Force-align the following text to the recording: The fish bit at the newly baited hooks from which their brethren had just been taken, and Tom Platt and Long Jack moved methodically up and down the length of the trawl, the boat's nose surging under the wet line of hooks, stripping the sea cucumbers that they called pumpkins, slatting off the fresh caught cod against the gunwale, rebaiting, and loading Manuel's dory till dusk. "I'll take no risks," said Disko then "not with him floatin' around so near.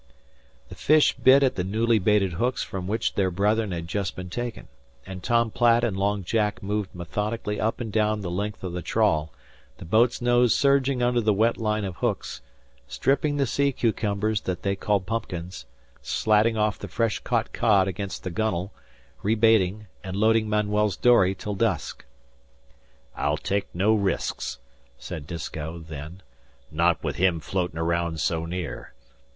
The 0.69 0.73
fish 0.73 1.15
bit 1.15 1.43
at 1.43 1.53
the 1.53 1.63
newly 1.63 1.99
baited 1.99 2.33
hooks 2.33 2.63
from 2.63 2.87
which 2.87 3.13
their 3.13 3.29
brethren 3.29 3.71
had 3.71 3.87
just 3.87 4.15
been 4.15 4.31
taken, 4.31 4.67
and 5.05 5.21
Tom 5.21 5.51
Platt 5.51 5.83
and 5.83 5.95
Long 5.95 6.23
Jack 6.23 6.63
moved 6.63 6.95
methodically 6.95 7.59
up 7.61 7.79
and 7.79 7.91
down 7.93 8.21
the 8.21 8.31
length 8.31 8.63
of 8.63 8.73
the 8.73 8.81
trawl, 8.81 9.31
the 9.77 9.85
boat's 9.85 10.19
nose 10.19 10.55
surging 10.55 11.03
under 11.03 11.21
the 11.21 11.35
wet 11.35 11.55
line 11.55 11.85
of 11.85 11.97
hooks, 11.97 12.41
stripping 12.87 13.37
the 13.37 13.45
sea 13.45 13.71
cucumbers 13.71 14.41
that 14.41 14.63
they 14.63 14.75
called 14.75 15.05
pumpkins, 15.05 15.67
slatting 16.01 16.57
off 16.57 16.79
the 16.79 16.87
fresh 16.87 17.19
caught 17.19 17.53
cod 17.53 17.87
against 17.87 18.23
the 18.23 18.31
gunwale, 18.31 18.71
rebaiting, 19.21 19.85
and 20.03 20.15
loading 20.17 20.49
Manuel's 20.49 20.97
dory 20.97 21.35
till 21.35 21.53
dusk. 21.53 22.05
"I'll 23.15 23.37
take 23.37 23.67
no 23.75 23.93
risks," 23.93 24.57
said 24.97 25.27
Disko 25.27 25.77
then 25.77 26.23
"not 26.71 27.03
with 27.03 27.17
him 27.17 27.39
floatin' 27.39 27.77
around 27.77 28.19
so 28.19 28.47
near. 28.47 28.93